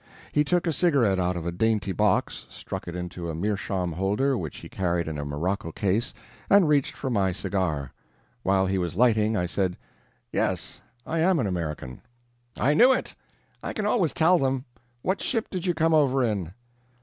He 0.31 0.43
took 0.43 0.65
a 0.65 0.73
cigarette 0.73 1.19
out 1.19 1.35
of 1.37 1.45
a 1.45 1.51
dainty 1.51 1.91
box, 1.91 2.47
stuck 2.49 2.87
it 2.87 2.95
into 2.95 3.29
a 3.29 3.35
meerschaum 3.35 3.91
holder 3.91 4.35
which 4.35 4.57
he 4.57 4.67
carried 4.67 5.07
in 5.07 5.19
a 5.19 5.25
morocco 5.25 5.71
case, 5.71 6.11
and 6.49 6.67
reached 6.67 6.95
for 6.95 7.11
my 7.11 7.31
cigar. 7.31 7.93
While 8.41 8.65
he 8.65 8.79
was 8.79 8.95
lighting, 8.95 9.37
I 9.37 9.45
said: 9.45 9.77
"Yes 10.31 10.81
I 11.05 11.19
am 11.19 11.37
an 11.37 11.45
American." 11.45 12.01
"I 12.57 12.73
knew 12.73 12.91
it 12.91 13.13
I 13.61 13.73
can 13.73 13.85
always 13.85 14.11
tell 14.11 14.39
them. 14.39 14.65
What 15.03 15.21
ship 15.21 15.51
did 15.51 15.67
you 15.67 15.75
come 15.75 15.93
over 15.93 16.23
in?" 16.23 16.55